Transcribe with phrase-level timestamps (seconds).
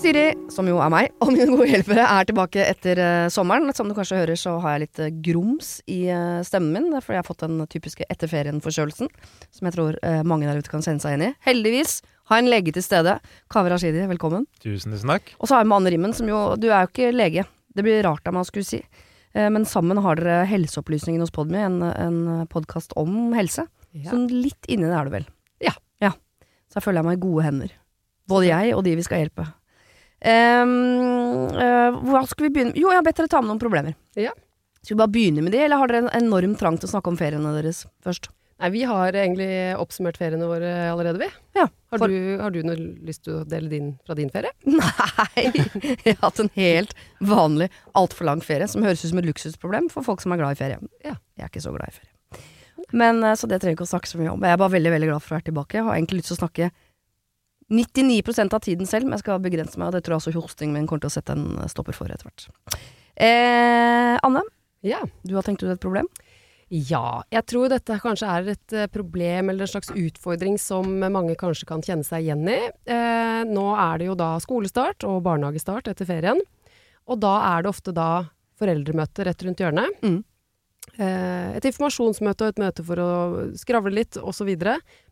[0.00, 3.68] Siri, som jo er meg, og mine gode hjelpere, er tilbake etter uh, sommeren.
[3.76, 7.02] Som du kanskje hører, så har jeg litt uh, grums i uh, stemmen min.
[7.04, 9.10] Fordi jeg har fått den typiske etterferien-forkjølelsen,
[9.52, 11.30] som jeg tror mange der ute kan kjenne seg inn i.
[11.44, 11.98] Heldigvis
[12.30, 13.18] har jeg en lege til stede.
[13.52, 14.46] Kaveh Rashidi, velkommen.
[14.64, 15.34] Tusen, tusen takk.
[15.36, 17.44] Og så har jeg med Anne Rimmen, som jo Du er jo ikke lege.
[17.76, 18.80] Det blir rart av meg å skulle si.
[19.36, 23.68] men sammen har dere Helseopplysningen hos Podmy, en, en podkast om helse.
[23.92, 24.14] Ja.
[24.14, 25.28] Sånn litt inni det er du vel?
[25.60, 25.76] Ja.
[26.00, 26.16] ja.
[26.72, 27.80] Så jeg føler jeg meg i gode hender.
[28.30, 29.50] Både jeg og de vi skal hjelpe.
[30.20, 33.94] Um, uh, hva skal vi begynne Jo, jeg har bedt dere ta med noen problemer.
[34.20, 34.34] Ja.
[34.82, 37.12] Skal vi bare begynne med de, eller har dere en enorm trang til å snakke
[37.12, 38.28] om feriene deres først?
[38.60, 39.48] Nei, vi har egentlig
[39.80, 41.28] oppsummert feriene våre allerede, vi.
[41.56, 42.76] Ja, har, du, har, du, noe
[43.08, 44.52] lyst til å dele din fra din ferie?
[44.68, 45.46] Nei,
[46.04, 46.92] jeg har hatt en helt
[47.24, 50.58] vanlig, altfor lang ferie, som høres ut som et luksusproblem for folk som er glad
[50.58, 50.80] i ferie.
[51.00, 51.16] Ja.
[51.40, 52.12] Jeg er ikke så glad i ferie.
[52.92, 54.44] Men, eh, så det trenger vi ikke å snakke så mye om.
[54.44, 55.78] Jeg er bare veldig veldig glad for å være tilbake.
[55.78, 56.70] Jeg har egentlig lyst til å snakke
[57.70, 60.74] 99% av tiden selv, men jeg skal begrense meg, og det tror jeg også hostingen
[60.74, 62.48] min kommer til å sette en stopper for etter hvert.
[63.20, 64.42] Eh, Anne,
[64.86, 65.00] ja.
[65.22, 66.08] du har tenkt ut et problem?
[66.70, 71.34] Ja, jeg tror dette kanskje er et eh, problem eller en slags utfordring som mange
[71.38, 72.60] kanskje kan kjenne seg igjen i.
[72.86, 76.38] Eh, nå er det jo da skolestart og barnehagestart etter ferien,
[77.10, 78.10] og da er det ofte da
[78.60, 79.98] foreldremøte rett rundt hjørnet.
[80.06, 80.20] Mm.
[81.00, 84.48] Eh, et informasjonsmøte og et møte for å skravle litt osv.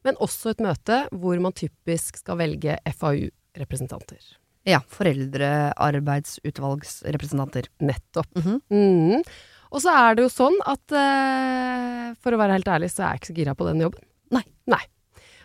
[0.04, 4.22] Men også et møte hvor man typisk skal velge FAU-representanter.
[4.68, 4.80] Ja.
[4.92, 7.64] Foreldrearbeidsutvalgsrepresentanter.
[7.80, 8.30] Nettopp.
[8.36, 8.58] Mm -hmm.
[8.68, 9.22] mm.
[9.68, 13.08] Og så er det jo sånn at eh, for å være helt ærlig, så er
[13.08, 14.00] jeg ikke så gira på den jobben.
[14.30, 14.44] Nei.
[14.66, 14.84] Nei.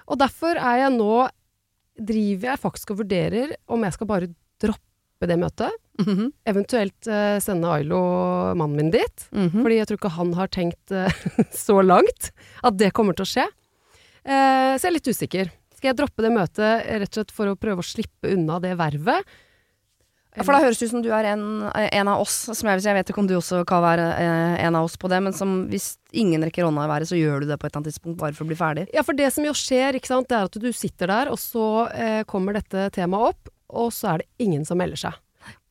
[0.08, 1.30] Og derfor er jeg nå
[1.94, 4.28] Driver jeg faktisk og vurderer om jeg skal bare
[4.58, 4.93] droppe
[5.30, 6.32] det møtet Mm -hmm.
[6.46, 8.00] Eventuelt uh, sende Ailo,
[8.56, 9.28] mannen min, dit.
[9.32, 9.62] Mm -hmm.
[9.62, 11.14] Fordi jeg tror ikke han har tenkt uh,
[11.52, 12.32] så langt
[12.64, 13.46] at det kommer til å skje.
[14.26, 15.52] Uh, så jeg er litt usikker.
[15.76, 18.78] Skal jeg droppe det møtet rett og slett for å prøve å slippe unna det
[18.78, 19.24] vervet?
[20.36, 22.82] Ja, for da høres det ut som du er en, en av oss, som jeg,
[22.82, 24.18] jeg vet ikke om du også kan være
[24.66, 27.42] en av oss på det, men som hvis ingen rekker hånda i været, så gjør
[27.42, 28.88] du det på et eller annet tidspunkt bare for å bli ferdig.
[28.94, 31.88] Ja, for det som jo skjer, sant, det er at du sitter der, og så
[32.26, 35.18] kommer dette temaet opp, og så er det ingen som melder seg.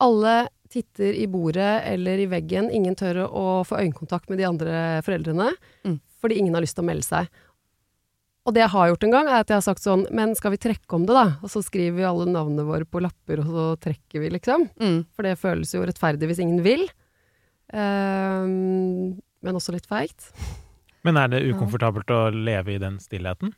[0.02, 0.34] Alle
[0.72, 2.70] titter i bordet eller i veggen.
[2.72, 5.50] Ingen tør å få øyekontakt med de andre foreldrene.
[5.84, 5.98] Mm.
[6.22, 7.28] Fordi ingen har lyst til å melde seg.
[8.42, 10.50] Og det jeg har gjort en gang, er at jeg har sagt sånn Men skal
[10.56, 11.36] vi trekke om det, da?
[11.44, 14.66] Og så skriver vi alle navnene våre på lapper, og så trekker vi, liksom.
[14.82, 14.98] Mm.
[15.14, 16.88] For det føles jo rettferdig hvis ingen vil.
[17.72, 20.32] Um, men også litt feigt.
[21.06, 22.18] Men er det ukomfortabelt ja.
[22.18, 23.54] å leve i den stillheten?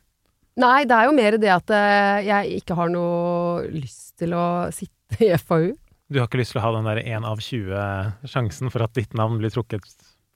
[0.61, 4.45] Nei, det er jo mer det at uh, jeg ikke har noe lyst til å
[4.75, 5.73] sitte i FAU.
[6.07, 9.15] Du har ikke lyst til å ha den der én av 20-sjansen for at ditt
[9.17, 9.87] navn blir trukket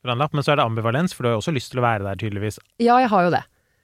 [0.02, 1.82] fra en lapp, men så er det ambivalens, for du har jo også lyst til
[1.82, 2.58] å være der, tydeligvis.
[2.82, 3.44] Ja, jeg har jo det.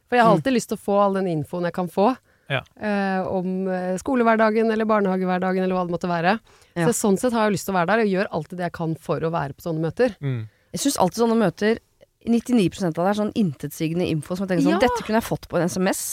[0.09, 0.37] For jeg har mm.
[0.39, 0.57] alltid mm.
[0.57, 2.09] lyst til å få all den infoen jeg kan få.
[2.51, 2.61] Ja.
[2.77, 6.35] Eh, om eh, skolehverdagen eller barnehagehverdagen eller hva det måtte være.
[6.77, 6.87] Ja.
[6.87, 8.77] Så sånn sett har jeg lyst til å være der, og gjør alltid det jeg
[8.77, 10.15] kan for å være på sånne møter.
[10.21, 10.43] Mm.
[10.75, 11.81] Jeg syns alltid sånne møter
[12.25, 14.81] 99 av det er sånn intetsigende info som jeg tenker sånn Ja.
[14.81, 16.05] Dette kunne jeg fått på en SMS.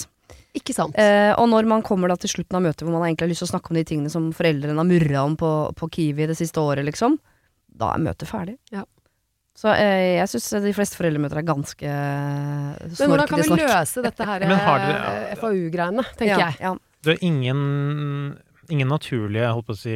[0.59, 0.97] Ikke sant?
[1.01, 3.41] Eh, og når man kommer da til slutten av møtet hvor man egentlig har lyst
[3.45, 6.37] til å snakke om de tingene som foreldrene har murra om på, på Kiwi det
[6.37, 7.17] siste året, liksom,
[7.73, 8.59] da er møtet ferdig.
[8.75, 8.85] Ja.
[9.57, 13.65] Så eh, jeg syns de fleste foreldremøter er ganske Men hvordan kan vi snork.
[13.69, 16.61] løse dette her Men har dere- eh, FAU-greiene, tenker ja, jeg.
[16.69, 16.75] Ja.
[17.03, 17.61] Du har ingen,
[18.73, 19.95] ingen naturlige, holdt på å si,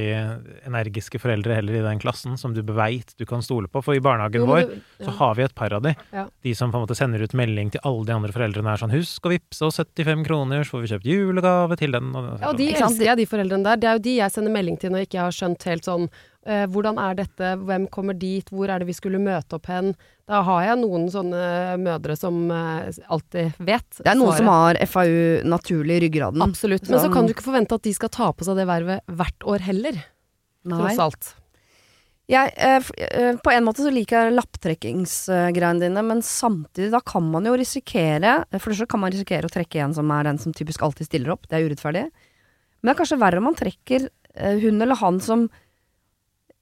[0.68, 3.82] energiske foreldre heller i den klassen som du veit du kan stole på.
[3.84, 5.06] For i barnehagen Jo, vår du, ja.
[5.08, 5.94] så har vi et par av de.
[6.12, 6.26] Ja.
[6.44, 8.94] De som på en måte sender ut melding til alle de andre foreldrene er sånn
[8.94, 12.14] 'Husk å vippse oss 75 kroner, så får vi kjøpt julegave til den'.
[12.14, 13.76] Og, Ja, og de elsker jeg, de foreldrene der.
[13.76, 16.08] Det er jo de jeg sender melding til når jeg ikke har skjønt helt sånn
[16.46, 19.92] eh, hvordan er dette, hvem kommer dit, hvor er det vi skulle møte opp hen?
[20.26, 21.40] Da har jeg noen sånne
[21.82, 24.42] mødre som eh, alltid vet Det er noen svaret.
[24.42, 26.44] som har FAU naturlig i ryggraden.
[26.46, 26.88] Absolutt.
[26.90, 29.50] Men så kan du ikke forvente at de skal ta på seg det vervet hvert
[29.54, 29.98] år heller.
[30.66, 30.78] Nei.
[30.80, 31.34] Tross alt.
[32.26, 37.22] Jeg, eh, eh, på en måte så liker jeg lapptrekkingsgreiene dine, men samtidig da kan
[37.30, 40.40] man jo risikere For det første kan man risikere å trekke en som er den
[40.42, 41.46] som typisk alltid stiller opp.
[41.46, 42.08] Det er urettferdig.
[42.82, 45.46] Men det er kanskje verre om man trekker eh, hun eller han som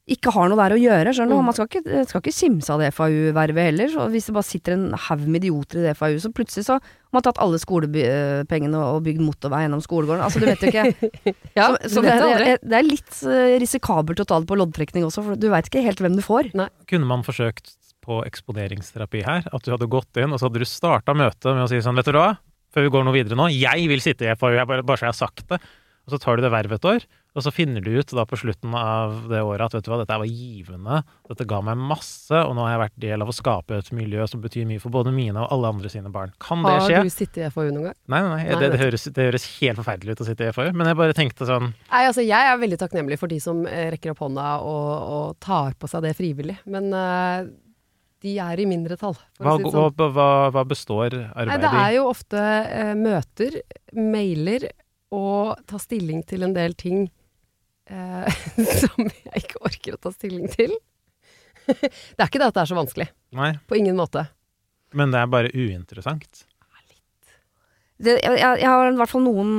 [0.05, 1.13] ikke har noe der å gjøre.
[1.17, 1.39] skjønner du?
[1.41, 1.47] Mm.
[1.49, 3.89] Man skal ikke, skal ikke kimse av det FAU-vervet heller.
[3.89, 6.77] Så hvis det bare sitter en haug med idioter i det FAU, så plutselig så
[6.77, 10.25] har man tatt alle skolepengene og bygd motorvei gjennom skolegården.
[10.27, 11.33] Altså, du vet jo ikke.
[11.59, 12.51] Ja, så så du det, vet det aldri.
[12.51, 15.71] det, det er litt eh, risikabelt å ta det på loddtrekning også, for du veit
[15.71, 16.51] ikke helt hvem du får.
[16.91, 17.73] Kunne man forsøkt
[18.05, 19.49] på eksponeringsterapi her?
[19.57, 21.97] At du hadde gått inn, og så hadde du starta møtet med å si sånn,
[21.97, 22.35] vet du hva,
[22.75, 25.09] før vi går noe videre nå, jeg vil sitte i FAU, jeg bare, bare så
[25.09, 25.63] jeg har sagt det.
[26.05, 28.39] Og så tar du det vervet et år, og så finner du ut da på
[28.39, 32.35] slutten av det året at vet du hva, dette var givende, dette ga meg masse,
[32.35, 34.95] og nå har jeg vært del av å skape et miljø som betyr mye for
[34.95, 36.31] både mine og alle andre sine barn.
[36.43, 37.01] Kan det skje?
[37.01, 37.99] Har du sittet i FAU noen gang?
[38.07, 40.55] Nei, nei, nei, Nei, det, det, høres, det høres helt forferdelig ut å sitte i
[40.55, 43.65] FAU, men jeg bare tenkte sånn Nei, altså jeg er veldig takknemlig for de som
[43.67, 44.89] eh, rekker opp hånda og,
[45.19, 46.59] og tar på seg det frivillig.
[46.71, 47.53] Men uh
[48.25, 49.93] de er i mindretall, Hva, si sånn.
[49.99, 53.59] hva, hva, hva består arbeidet arbeidet det er jo ofte eh, møter,
[54.01, 54.65] mailer
[55.15, 57.05] og ta stilling til en del ting
[58.81, 60.73] som jeg ikke orker å ta stilling til.
[61.67, 63.09] det er ikke det at det er så vanskelig.
[63.37, 64.27] Nei, På ingen måte.
[64.95, 66.45] men det er bare uinteressant.
[68.05, 69.53] Det, jeg, jeg har i hvert fall noen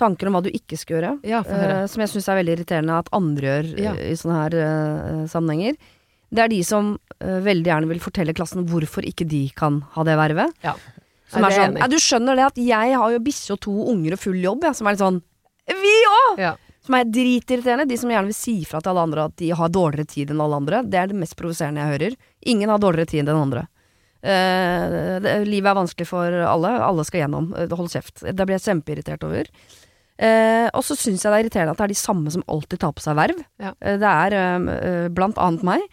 [0.00, 1.12] tanker om hva du ikke skal gjøre.
[1.28, 3.94] Ja, uh, eh, som jeg syns er veldig irriterende at andre gjør eh, Ja.
[4.00, 5.76] i sånne her uh, sammenhenger.
[6.30, 10.06] Det er de som uh, veldig gjerne vil fortelle klassen hvorfor ikke de kan ha
[10.06, 10.56] det vervet.
[10.64, 10.76] Ja.
[11.30, 13.76] Som er er sånn ja, Du skjønner det at jeg har jo bikkje og to
[13.92, 15.20] unger og full jobb, ja, som er litt sånn
[15.70, 16.42] Vi òg!
[16.90, 17.86] Som er dritirriterende.
[17.86, 20.40] De som gjerne vil si fra til alle andre at de har dårligere tid enn
[20.42, 20.80] alle andre.
[20.82, 22.16] Det er det mest provoserende jeg hører.
[22.50, 23.68] Ingen har dårligere tid enn andre.
[24.20, 26.72] Uh, det, livet er vanskelig for alle.
[26.82, 27.52] Alle skal gjennom.
[27.54, 28.24] Uh, Hold kjeft.
[28.26, 29.52] Det blir jeg kjempeirritert over.
[30.18, 32.82] Uh, og så syns jeg det er irriterende at det er de samme som alltid
[32.82, 33.38] tar på seg verv.
[33.62, 33.70] Ja.
[33.78, 35.86] Det er blant annet meg,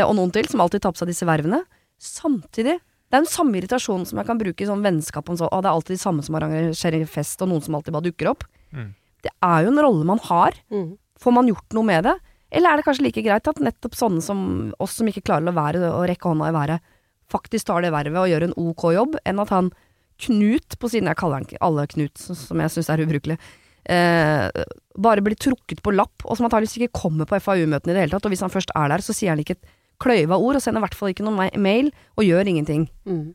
[0.00, 1.60] og noen til, som alltid tar på seg disse vervene.
[2.00, 5.46] Samtidig det er den samme irritasjonen som jeg kan bruke i sånn vennskap om så,
[5.48, 8.32] å, det er alltid de samme som arrangerer fest, og noen som alltid bare dukker
[8.34, 8.44] opp.
[8.76, 8.90] Mm.
[9.24, 10.56] Det er jo en rolle man har.
[10.70, 10.92] Mm.
[11.18, 12.14] Får man gjort noe med det?
[12.54, 14.40] Eller er det kanskje like greit at nettopp sånne som
[14.80, 16.94] oss som ikke klarer å være og rekke hånda i været,
[17.28, 19.70] faktisk tar det vervet og gjør en ok jobb, enn at han
[20.18, 23.36] Knut, på siden jeg kaller han alle Knut, som jeg syns er ubrukelig,
[23.86, 24.48] eh,
[24.98, 28.16] bare blir trukket på lapp, og som antakeligvis ikke kommer på FAU-møtene i det hele
[28.16, 28.26] tatt.
[28.26, 29.68] Og hvis han først er der, så sier han ikke et
[30.02, 32.88] kløyva ord, og sender i hvert fall ikke noen mail, og gjør ingenting.
[33.06, 33.28] Mm.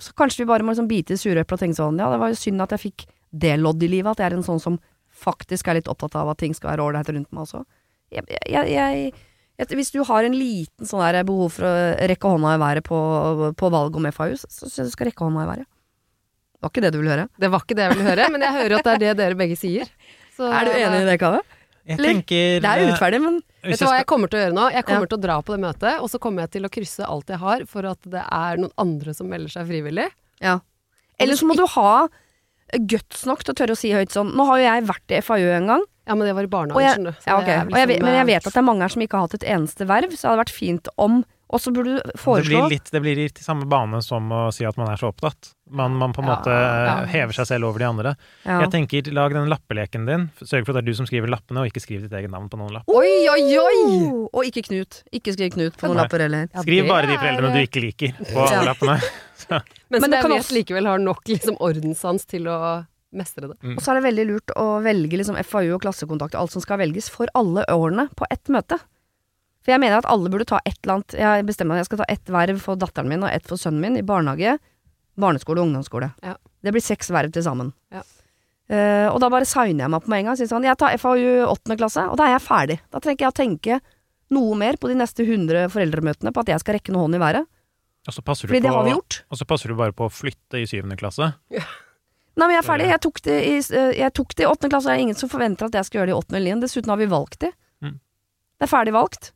[0.00, 2.32] Så kanskje vi bare må liksom bite i sureplet og tenke sånn, ja, det var
[2.32, 3.06] jo synd at jeg fikk
[3.44, 4.80] det lodd i livet, at jeg er en sånn som
[5.24, 7.64] faktisk er litt opptatt av at ting skal være ålreit rundt meg også.
[8.14, 9.12] Jeg, jeg, jeg,
[9.58, 11.74] jeg, hvis du har en liten sånn der behov for å
[12.10, 12.98] rekke hånda i været på,
[13.58, 15.68] på valg om FAU, så syns jeg du skal rekke hånda i været.
[16.54, 17.26] Det var ikke det du ville høre.
[17.42, 19.36] Det var ikke det jeg ville høre, men jeg hører at det er det dere
[19.40, 19.90] begge sier.
[20.36, 21.42] Så, Er du enig i det, Kave?
[21.84, 23.34] Jeg tenker Det er urettferdig, men
[23.64, 24.62] Vet du hva jeg kommer til å gjøre nå?
[24.72, 25.10] Jeg kommer Ja.
[25.12, 27.40] til å dra på det møtet, og så kommer jeg til å krysse alt jeg
[27.42, 30.08] har for at det er noen andre som melder seg frivillig.
[30.40, 30.60] ja.
[31.20, 32.08] Eller så må du ha
[32.90, 35.20] guts nok til å tørre å si høyt sånn Nå har jo jeg vært i
[35.22, 37.22] FAU en gang, Ja, men det var i barnehagen, skjønner du.
[37.28, 37.60] Ja, okay.
[37.64, 39.38] liksom, jeg, men jeg eh, vet at det er mange her som ikke har hatt
[39.38, 41.22] et eneste verv, så det hadde vært fint om
[41.54, 44.48] Og så burde du det blir, litt, det blir litt i samme bane som å
[44.50, 45.52] si at man er så opptatt.
[45.70, 46.94] Man, man på en Ja, måte ja.
[47.04, 48.14] eh, hever seg selv over de andre.
[48.44, 48.56] ja.
[48.64, 50.24] Jeg tenker, lag den lappeleken din.
[50.42, 52.48] Sørg for at det er du som skriver lappene, og ikke skriv ditt eget navn
[52.50, 52.88] på noen lapp.
[52.90, 53.76] Oi, oi, oi!
[53.84, 54.24] Oh!
[54.34, 55.02] Og ikke Knut.
[55.14, 56.08] Ikke skriv Knut på noen Nei.
[56.08, 56.48] lapper heller.
[56.64, 58.64] Skriv bare de foreldrene du ikke liker på alle Ja.
[58.72, 58.98] lappene.
[59.50, 62.58] Men, Men det jeg kan vet også- likevel har nok liksom ordenssans til å
[63.14, 63.56] mestre det.
[63.62, 63.76] Mm.
[63.76, 66.62] Og så er det veldig lurt å velge liksom FAU og klassekontakt og alt som
[66.64, 68.80] skal velges, for alle årene på ett møte.
[69.64, 72.02] For jeg mener at alle burde ta et eller annet Jeg bestemmer at jeg skal
[72.02, 74.58] ta ett verv for datteren min og ett for sønnen min i barnehage,
[75.16, 76.10] barneskole og ungdomsskole.
[76.26, 76.34] Ja.
[76.62, 77.72] Det blir seks verv til sammen.
[77.94, 78.02] Ja.
[78.64, 80.36] Uh, og da bare signer jeg meg på med en gang.
[80.40, 82.78] Sier sånn, jeg tar FAU åttende klasse, og da er jeg ferdig.
[82.90, 83.80] Da trenger ikke jeg å tenke
[84.34, 87.22] noe mer på de neste 100 foreldremøtene på at jeg skal rekke noe hånd i
[87.22, 87.46] været.
[88.06, 89.22] Og så passer du på det har vi gjort.
[89.32, 91.30] Og så passer du bare på å flytte i syvende klasse.
[91.50, 92.88] Nei, men jeg er ferdig.
[92.90, 95.16] Jeg tok det i, eh, jeg tok det i åttende klasse, og det er ingen
[95.20, 96.66] som forventer at jeg skal gjøre det i åttende eller niende.
[96.66, 97.52] Dessuten har vi valgt det.
[97.80, 97.94] Mm.
[98.58, 99.30] Det er ferdig valgt.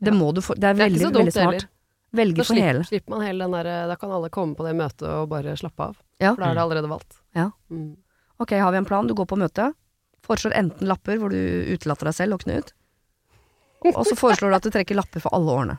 [0.00, 0.18] Det Ja.
[0.20, 1.44] må du for, Det er Det er veldig, veldig smart.
[1.54, 1.68] heller.
[2.12, 2.84] Velge Da for slipper, hele.
[2.84, 5.80] slipper man hele den der, da kan alle komme på det møtet og bare slappe
[5.80, 5.96] av.
[6.20, 6.34] Ja.
[6.34, 7.16] For da er det allerede valgt.
[7.34, 7.50] Ja.
[7.70, 7.96] Mm.
[8.40, 9.06] Ok, har vi en plan?
[9.06, 9.74] Du går på møte.
[10.26, 11.36] Foreslår enten lapper hvor du
[11.74, 12.72] utelater deg selv og Knut.
[13.84, 15.78] Og så foreslår du at du trekker lapper for alle årene.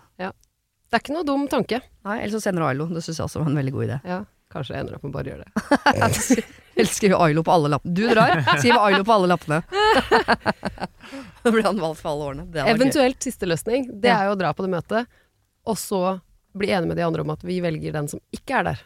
[0.91, 1.77] Det er ikke noe dum tanke.
[2.03, 2.85] Nei, Eller så sender du Ailo.
[2.91, 3.97] Det syns jeg også var en veldig god idé.
[4.11, 4.17] Ja,
[4.51, 6.43] kanskje jeg ender opp med bare å gjøre det.
[6.75, 7.93] eller skrive Ailo på alle lappene.
[7.95, 9.61] Du drar, skriv Ailo på alle lappene.
[11.41, 12.43] Da blir han valgt for alle årene.
[12.69, 15.09] Eventuelt siste løsning, det er jo å dra på det møtet,
[15.67, 16.19] og så
[16.55, 18.83] bli enig med de andre om at vi velger den som ikke er der.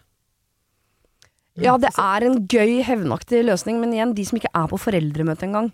[1.62, 5.48] Ja, det er en gøy, hevnaktig løsning, men igjen, de som ikke er på foreldremøte
[5.48, 5.70] engang,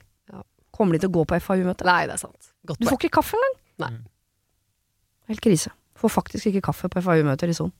[0.73, 1.85] kommer de til å gå på FAU-møte?
[1.87, 2.51] Nei, det er sant.
[2.67, 4.01] Godt Du får ikke kaffe engang.
[5.31, 5.71] Helt krise.
[6.01, 7.71] Får faktisk ikke kaffe på FAU-møter i Son.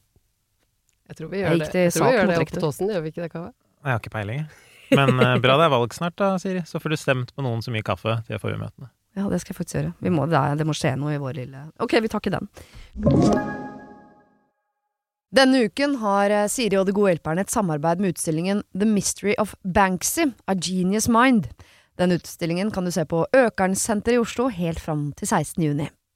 [1.09, 2.61] Jeg tror vi gjør det, jeg tror vi gjør det oppe rektor.
[2.61, 3.49] på Tåsen, gjør vi ikke det, Kave?
[3.81, 4.67] Jeg har ikke peiling, jeg.
[4.91, 6.61] Men eh, bra det er valg snart, da, Siri.
[6.67, 8.91] Så får du stemt på noen som gir kaffe til FAU-møtene.
[9.17, 9.91] Ja, det skal jeg faktisk gjøre.
[9.99, 12.31] Vi må, det, er, det må skje noe i vår lille Ok, vi tar ikke
[12.37, 12.47] den.
[15.35, 19.35] Denne uken har eh, Siri og De gode hjelperne et samarbeid med utstillingen The Mystery
[19.41, 21.49] of Banksy, A Genius Mind.
[21.99, 25.63] Den utstillingen kan du se på Økernsenteret i Oslo helt fram til 16.
[25.63, 25.89] juni.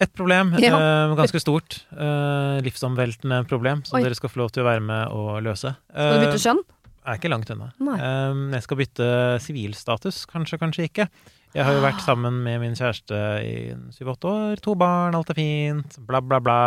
[0.00, 0.76] Et problem, Ja.
[0.78, 1.82] eh, ganske stort.
[1.92, 4.04] Eh, livsomveltende problem, som Oi.
[4.04, 5.76] dere skal få lov til å være med å løse.
[5.92, 6.62] Skal du bytte kjønn?
[7.10, 7.72] er ikke langt unna.
[7.96, 9.10] Eh, jeg skal bytte
[9.42, 11.08] sivilstatus, kanskje, kanskje ikke.
[11.50, 13.54] Jeg har jo vært sammen med min kjæreste i
[13.90, 14.60] syv-åtte år.
[14.62, 15.96] To barn, alt er fint.
[16.06, 16.58] Bla, bla, bla.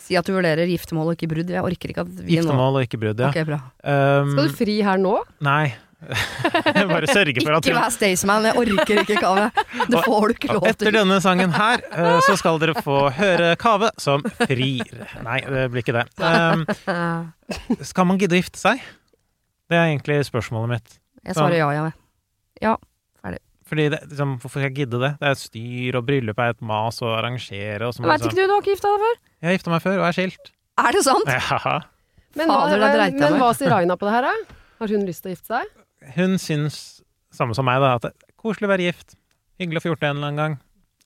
[0.00, 1.52] Si at du vurderer giftermål og ikke brudd.
[1.52, 3.28] Jeg orker ikke at vi nå Giftermål og ikke brudd, ja.
[3.28, 3.60] Okay, bra.
[3.84, 5.18] Um, Skal du fri her nå?
[5.44, 5.74] Nei.
[6.90, 9.48] Bare sørge for at Ikke vær Staysman, jeg orker ikke Kave.
[9.90, 10.70] Det får du ikke lov til.
[10.72, 14.88] etter denne sangen her, eh, så skal dere få høre Kave som frir.
[15.26, 16.06] Nei, det blir ikke det.
[16.18, 16.64] Um,
[17.84, 18.80] skal man gidde å gifte seg?
[19.70, 20.96] Det er egentlig spørsmålet mitt.
[21.28, 21.84] Jeg svarer ja, ja.
[22.64, 22.74] Ja.
[23.22, 23.42] ferdig.
[23.70, 25.12] Fordi det, liksom, Hvorfor skal jeg gidde det?
[25.20, 27.84] Det er styr, og bryllup er et mas å arrangere.
[27.86, 29.20] Og så Vet liksom- ikke du, du har ikke gifta deg før?
[29.40, 30.50] Jeg har gifta meg før og er skilt.
[30.80, 31.28] Er det sant?
[31.28, 31.78] Ja.
[32.38, 34.56] Men, hva, Fader, det dreit men hva sier Raina på det her, da?
[34.80, 35.70] Har hun lyst til å gifte seg?
[36.16, 37.02] Hun syns,
[37.34, 39.16] samme som meg, da, at det er koselig å være gift.
[39.60, 40.58] Hyggelig å få gjort det en eller annen gang.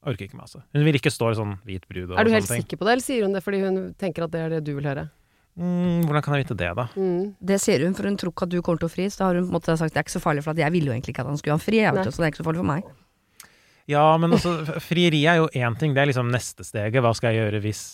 [0.04, 0.60] Orker ikke masse.
[0.76, 2.62] Hun vil ikke stå i sånn hvit brud og Er du sånne helt ting.
[2.62, 4.74] sikker på det, eller sier hun det fordi hun tenker at det er det du
[4.76, 5.06] vil høre?
[5.54, 6.84] Mm, hvordan kan jeg vite det, da?
[6.98, 7.34] Mm.
[7.38, 9.06] Det sier hun, for hun tror ikke at du kommer til å fri.
[9.08, 10.74] Så da har hun på en måte sagt det er ikke så farlig, for jeg
[10.74, 11.80] ville jo egentlig ikke at han skulle ha fri.
[11.80, 12.88] Jeg vet jo, så det er ikke så farlig for meg.
[13.94, 14.54] Ja, men altså,
[14.88, 15.94] frieri er jo én ting.
[15.94, 17.00] Det er liksom neste steget.
[17.04, 17.84] Hva skal jeg gjøre hvis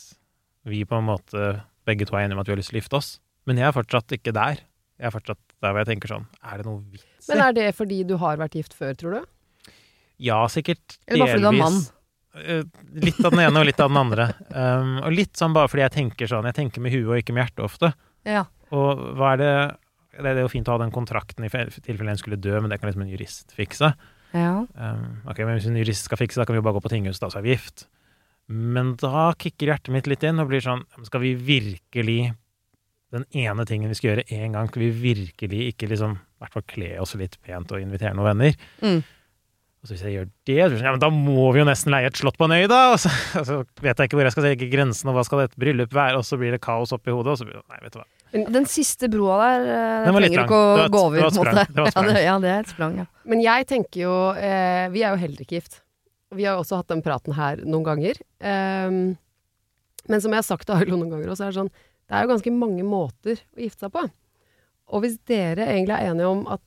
[0.70, 1.50] vi på en måte
[1.88, 3.10] begge to er enige om at vi har lyst til å gifte oss?
[3.48, 4.64] Men jeg er fortsatt ikke der.
[5.00, 7.30] Jeg er fortsatt der hvor jeg tenker sånn Er det noe vits i?
[7.32, 9.72] Men er det fordi du har vært gift før, tror du?
[10.20, 11.78] Ja, sikkert Eller bare fordi du er mann.
[12.36, 12.62] Eh,
[13.08, 14.26] Litt av den ene og litt av den andre.
[14.54, 17.34] Um, og litt sånn bare fordi jeg tenker sånn Jeg tenker med huet og ikke
[17.34, 17.92] med hjertet ofte.
[18.28, 18.44] Ja.
[18.70, 19.52] Og hva er det
[20.20, 22.68] Det er jo fint å ha den kontrakten i fe- tilfelle en skulle dø, men
[22.70, 23.94] det kan liksom en jurist fikse.
[24.36, 24.52] ja.
[24.76, 26.92] Um, ok, men Hvis en jurist skal fikse, da kan vi jo bare gå på
[26.92, 27.86] tinghuset, da så er vi gift.
[28.50, 32.32] Men da kicker hjertet mitt litt inn og blir sånn Skal vi virkelig
[33.10, 36.54] Den ene tingen vi skal gjøre én gang, skal vi virkelig ikke liksom I hvert
[36.54, 38.60] fall kle oss litt pent og invitere noen venner?
[38.84, 39.00] Mm.
[39.80, 42.10] Og så hvis jeg gjør det, så ja, men da må vi jo nesten leie
[42.10, 42.80] et slott på en øy, da!
[42.92, 43.08] Og så,
[43.40, 45.94] og så vet jeg ikke hvor jeg skal legge grensen, og hva skal et bryllup
[45.96, 46.18] være?
[46.20, 48.06] Og så blir det kaos oppi hodet, og så blir det Nei, vet du hva.
[48.58, 51.32] Den siste broa der, eh, Den trenger du ikke å var gå over, det var
[51.32, 51.54] et på en måte.
[51.56, 51.72] sprang.
[51.74, 53.06] Det var et Ja, det, ja, det er et sprang, ja.
[53.32, 55.80] Men jeg tenker jo eh, Vi er jo heller ikke gift.
[56.36, 58.20] Vi har jo også hatt den praten her noen ganger.
[58.38, 59.00] Ehm,
[60.06, 61.72] men som jeg har sagt til Ailo noen ganger også, er det sånn
[62.10, 64.02] Det er jo ganske mange måter å gifte seg på.
[64.90, 66.64] Og hvis dere egentlig er enige om at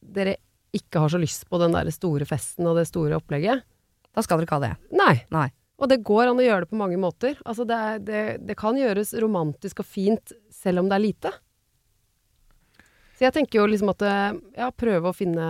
[0.00, 0.34] dere
[0.74, 3.62] ikke har så lyst på den der store festen og det store opplegget
[4.14, 4.72] Da skal dere ikke ha det.
[4.98, 5.14] Nei.
[5.30, 5.46] Nei.
[5.78, 7.38] Og det går an å gjøre det på mange måter.
[7.46, 11.32] Altså det, er, det, det kan gjøres romantisk og fint selv om det er lite.
[13.14, 15.46] Så jeg tenker jo liksom at eh, ja, prøve å finne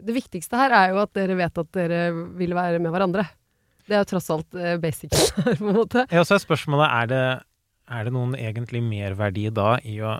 [0.00, 2.02] Det viktigste her er jo at dere vet at dere
[2.40, 3.26] vil være med hverandre.
[3.86, 6.06] Det er jo tross alt eh, basic her, på en måte.
[6.10, 7.24] Ja, så er spørsmålet er det,
[7.90, 10.18] er det noen egentlig merverdi da i å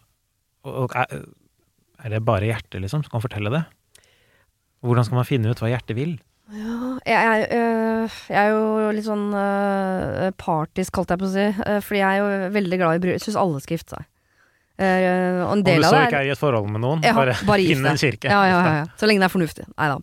[0.63, 1.25] og, er,
[2.07, 3.65] er det bare hjertet, liksom, som kan fortelle det?
[4.83, 6.15] Hvordan skal man finne ut hva hjertet vil?
[6.53, 6.77] Ja,
[7.07, 11.47] jeg, er, øh, jeg er jo litt sånn øh, partisk, holdt jeg på å si.
[11.49, 13.19] øh, fordi jeg er jo veldig glad i bryllup.
[13.19, 14.09] Jeg syns alle skal gifte seg.
[14.81, 17.35] Uh, og en Om du så ikke er i et forhold med noen, Ja, bare,
[17.47, 18.31] bare finn en kirke.
[18.33, 18.85] Ja, ja, ja.
[18.99, 19.67] Så lenge det er fornuftig.
[19.77, 19.99] Nei da.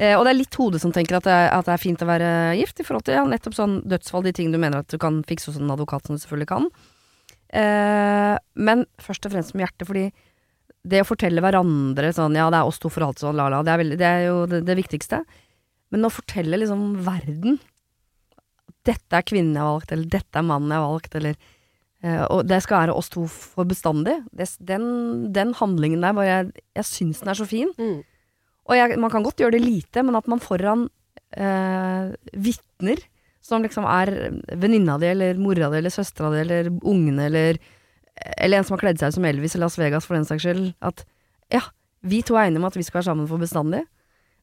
[0.00, 2.08] Uh, og det er litt hodet som tenker at det, at det er fint å
[2.08, 5.00] være gift, i forhold til ja, nettopp sånn dødsfall, de ting du mener at du
[5.02, 6.68] kan fikse hos en advokat, som du selvfølgelig kan.
[7.50, 10.06] Eh, men først og fremst med hjertet, fordi
[10.90, 13.60] det å fortelle hverandre sånn ja, det er oss to for alltid sånn, la la,
[13.66, 15.24] det er, veldig, det er jo det, det viktigste.
[15.90, 17.58] Men å fortelle liksom verden
[18.88, 22.22] dette er kvinnen jeg har valgt, eller dette er mannen jeg har valgt, eller eh,
[22.32, 24.16] Og det skal være oss to for bestandig.
[24.32, 24.86] Det, den,
[25.34, 27.74] den handlingen der, bare jeg, jeg syns den er så fin.
[27.76, 27.98] Mm.
[28.70, 30.86] Og jeg, man kan godt gjøre det lite, men at man foran
[31.36, 33.02] eh, vitner
[33.44, 34.12] som liksom er
[34.60, 37.60] venninna di, eller mora di, eller søstera di, eller ungene, eller
[38.36, 40.42] Eller en som har kledd seg ut som Elvis i Las Vegas, for den saks
[40.44, 40.74] skyld.
[40.84, 41.06] At
[41.48, 41.62] ja,
[42.04, 43.80] vi to er enige om at vi skal være sammen for bestandig.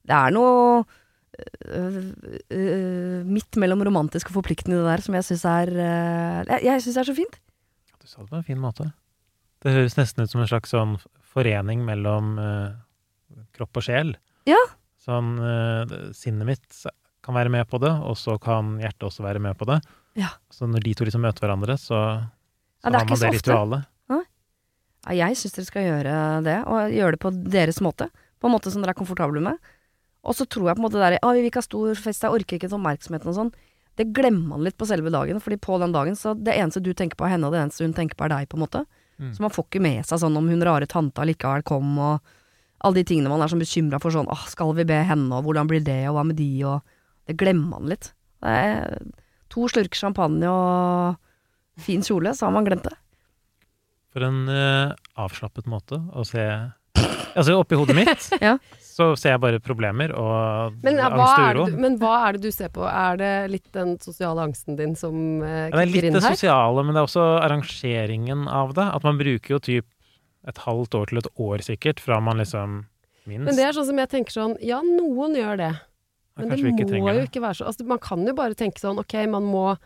[0.07, 0.79] Det er noe
[1.67, 2.07] øh,
[2.49, 6.81] øh, midt mellom romantisk og forpliktende det der som jeg syns er øh, Jeg, jeg
[6.87, 7.37] syns er så fint.
[8.01, 8.89] Du sa det på en fin måte.
[9.61, 12.73] Det høres nesten ut som en slags sånn forening mellom eh,
[13.57, 14.15] kropp og sjel.
[14.49, 14.59] Ja.
[15.03, 16.85] Sånn eh, Sinnet mitt
[17.27, 19.81] kan være med på det, og så kan hjertet også være med på det.
[20.17, 20.31] Ja.
[20.50, 22.00] Så når de to liksom møter hverandre, så,
[22.81, 23.88] så Ja, har man det ritualet.
[25.07, 28.10] Ja, jeg syns dere skal gjøre det, og gjøre det på deres måte.
[28.41, 29.60] På en måte som dere er komfortable med.
[30.27, 32.00] Og så tror jeg på en måte det der Å, vi vil ikke ha stor
[32.01, 33.51] fest, jeg orker ikke oppmerksomheten og sånn.
[33.98, 36.91] Det glemmer man litt på selve dagen, fordi på den dagen så det eneste du
[36.93, 38.84] tenker på er henne, og det eneste hun tenker på er deg, på en måte.
[39.17, 39.31] Mm.
[39.34, 42.36] Så man får ikke med seg sånn om hun rare tanta likevel kom, og
[42.86, 45.48] alle de tingene man er sånn bekymra for sånn åh, skal vi be henne, og
[45.48, 46.84] hvordan blir det, og hva med de, og
[47.27, 48.12] Det glemmer man litt.
[48.43, 48.98] Det er
[49.51, 51.17] to slurker champagne og
[51.84, 52.96] fin kjole, så har man glemt det.
[54.15, 56.43] For en uh, avslappet måte å se
[57.38, 58.55] Altså, oppi hodet mitt Ja.
[58.81, 61.65] så ser jeg bare problemer og Men, ja, angst og er uro.
[61.67, 62.81] det, du- men hva er det du ser på?
[62.89, 65.75] Er det litt den sosiale angsten din som kjenner inn her?
[65.77, 68.88] det er litt det sosiale, men det er også arrangeringen av det.
[68.89, 69.86] At man bruker jo typ
[70.50, 72.79] et halvt år til et år sikkert, fra man liksom
[73.29, 73.46] minst.
[73.51, 75.72] Men det er sånn som jeg tenker sånn, ja, noen gjør det.
[76.38, 79.13] Men det må jo ikke være så altså, Man kan jo bare tenke sånn, ok,
[79.34, 79.77] man må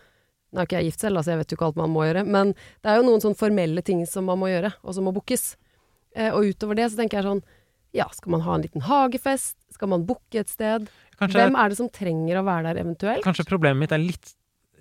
[0.51, 2.25] Nå er ikke jeg gift selv, altså jeg vet jo ikke alt man må gjøre,
[2.27, 2.49] men
[2.83, 5.53] det er jo noen sånn formelle ting som man må gjøre, og som må bookes.
[6.13, 7.39] Eh, og utover det så tenker jeg sånn,
[7.95, 9.55] ja, skal man ha en liten hagefest?
[9.71, 10.89] Skal man booke et sted?
[11.21, 13.23] Kanskje, Hvem er det som trenger å være der eventuelt?
[13.23, 14.33] kanskje problemet mitt er litt,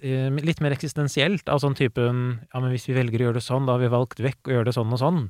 [0.03, 3.47] eh, litt mer eksistensielt, av sånn typen Ja, men hvis vi velger å gjøre det
[3.47, 5.23] sånn, da har vi valgt vekk å gjøre det sånn og sånn.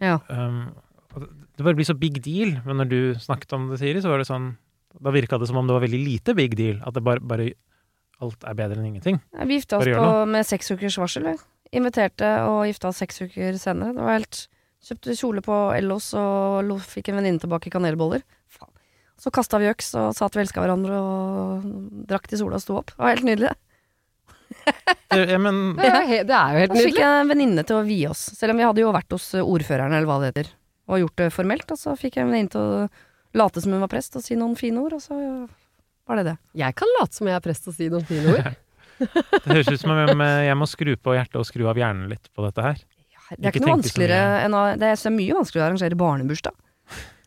[0.00, 0.20] Ja.
[0.30, 0.72] Um,
[1.20, 1.28] det-
[1.58, 2.62] det bare blir så big deal.
[2.64, 4.56] Men når du snakket om det, Siri, så var det sånn
[5.00, 6.80] Da virka det som om det var veldig lite big deal.
[6.86, 7.52] At det bare, bare
[8.22, 9.16] Alt er bedre enn ingenting.
[9.34, 11.24] Ja, Vi gifta oss på, med seks ukers varsel.
[11.26, 11.34] vi.
[11.74, 13.96] Inviterte og gifta oss seks uker senere.
[13.96, 14.46] Det var helt
[14.82, 18.24] Kjøpte kjole på Ellos og fikk en venninne tilbake kanelboller.
[18.50, 18.70] Faen.
[19.14, 21.68] Så kasta vi øks og sa at vi elska hverandre og
[22.10, 22.90] drakk til sola og sto opp.
[22.90, 23.52] Det var helt nydelig.
[25.14, 26.82] Ja, men Det er, det er jo helt nydelig.
[26.82, 28.24] så fikk jeg en venninne til å vie oss.
[28.34, 30.50] Selv om vi hadde jo vært hos ordføreren eller hva det heter,
[30.90, 31.70] og gjort det formelt.
[31.74, 32.88] Og så fikk jeg en venninne til å
[33.38, 35.18] late som hun var prest og si noen fine ord, og så
[36.08, 36.36] var det det.
[36.62, 38.50] Jeg kan late som jeg er prest og si noen fine ord.
[39.02, 42.10] det høres ut som om jeg, jeg må skru på hjertet og skru av hjernen
[42.12, 42.82] litt på dette her.
[43.32, 45.98] Det er Ikke ikke noe vanskeligere enn å Det er, så mye vanskeligere å arrangere
[46.02, 46.58] barnebursdag.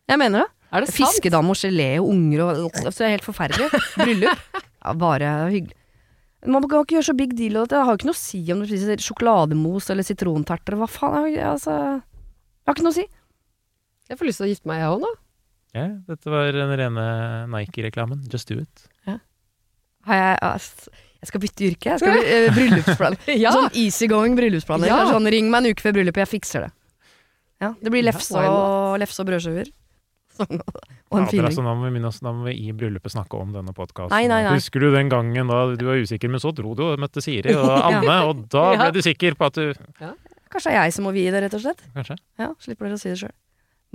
[0.06, 0.50] Jeg mener det.
[0.76, 1.00] Er det sant?
[1.00, 3.82] Fiskedam og gelé og unger og Så det er helt forferdelig.
[3.98, 4.62] Bryllup.
[4.86, 5.78] Ja, bare hyggelig.
[6.46, 7.80] Man kan ikke gjøre så big deal av dette.
[7.80, 10.78] Det har jo ikke noe å si om du spiser sjokolademos eller sitronterter.
[10.78, 11.32] Hva faen?
[11.32, 13.06] Jeg, altså, det har ikke noe å si.
[14.06, 15.12] Jeg får lyst til å gifte meg, jeg òg nå.
[15.76, 17.06] Ja, dette var den rene
[17.52, 18.24] Nike-reklamen.
[18.32, 18.86] Just do it.
[20.06, 20.60] Har jeg,
[21.20, 21.90] jeg skal bytte yrke.
[21.96, 23.16] Jeg skal bli uh, bryllupsplan.
[23.46, 23.52] Ja.
[23.56, 24.92] Sånn easygoing bryllupsplaner.
[24.92, 25.00] Ja.
[25.10, 26.70] Sånn, ring meg en uke før bryllupet, jeg fikser det.
[27.64, 29.72] Ja, det blir Ja, lefse og, lefse og brødskiver.
[30.36, 31.48] Sånn, og en feeling.
[31.48, 34.34] altså, nå, må vi minne oss, nå må vi i bryllupet snakke om denne podkasten.
[34.52, 37.56] Husker du den gangen da du var usikker, men så dro du og møtte Siri
[37.56, 39.72] og Anne, og da ble du sikker på at du
[40.56, 41.82] Kanskje det er jeg som må vie det, rett og slett.
[41.96, 42.16] Kanskje.
[42.40, 43.34] Ja, Slipper dere å si det sjøl.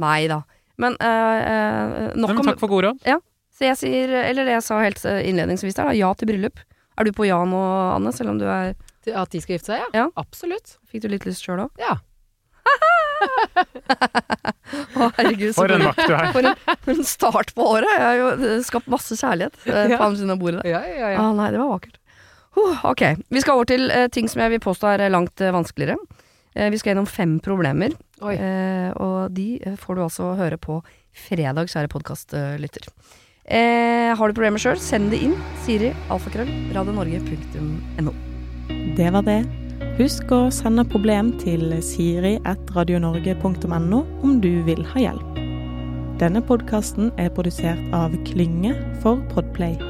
[0.02, 0.42] Nei da.
[0.80, 3.08] Men øh, nok om takk for god råd.
[3.60, 6.62] Så jeg sier, eller det jeg sa helt øh, innledningsvis der, da, ja til bryllup.
[7.00, 7.58] Er du på ja nå,
[7.96, 8.72] Anne, selv om du er
[9.04, 9.88] Til At de skal gifte seg, ja.
[10.02, 10.06] Ja.
[10.20, 10.74] Absolutt.
[10.90, 11.70] Fikk du litt lyst sjøl òg?
[11.80, 11.98] Ja.
[15.00, 16.28] Å, herregud, så For en vakt du er.
[16.34, 17.88] for en, for en start på året.
[17.90, 19.96] Jeg har jo skapt masse kjærlighet Ja.
[19.96, 20.70] på andre siden av bordet der.
[20.72, 20.80] Ja,
[21.12, 21.96] ja, Ah, nei, det var vakkert.
[22.56, 25.38] Huh, ok, vi skal over til uh, ting som jeg vil påstå er eh, langt
[25.44, 25.96] uh, vanskeligere.
[26.54, 27.90] Eh, vi skal gjennom fem problemer,
[28.22, 28.34] Oi.
[28.34, 30.82] eh, og de eh, får du altså høre på
[31.28, 32.82] fredag, kjære podkastlytter.
[33.50, 35.34] Eh, har du problemer sjøl, send det inn.
[35.64, 38.12] Siri, alfakrøll, radionorge.no.
[38.96, 39.40] Det var det.
[39.98, 45.30] Husk å sende problem til siri.radionorge.no om du vil ha hjelp.
[46.20, 49.89] Denne podkasten er produsert av Klynge for Podplay.